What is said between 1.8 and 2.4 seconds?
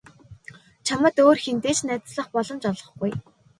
найзлах